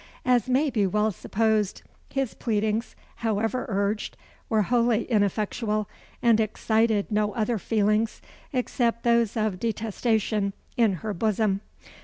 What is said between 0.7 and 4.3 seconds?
be well supposed, his pleadings, however urged,